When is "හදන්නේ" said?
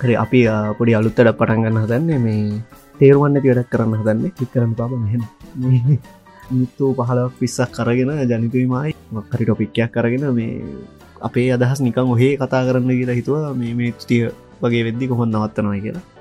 1.84-2.18, 4.00-4.30